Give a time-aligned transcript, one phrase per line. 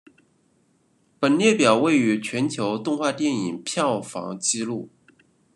[1.19, 4.89] 本列表关于全球动画电影票房纪录。